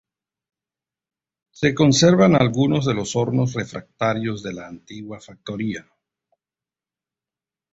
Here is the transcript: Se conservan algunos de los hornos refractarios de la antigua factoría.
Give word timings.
Se 1.51 1.75
conservan 1.75 2.35
algunos 2.35 2.87
de 2.87 2.95
los 2.95 3.15
hornos 3.15 3.53
refractarios 3.53 4.41
de 4.41 4.51
la 4.53 4.65
antigua 4.67 5.19
factoría. 5.21 5.85